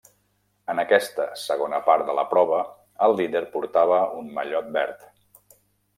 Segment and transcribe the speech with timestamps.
[0.73, 2.61] En aquesta segona part de la prova
[3.09, 5.07] el líder portava un mallot verd.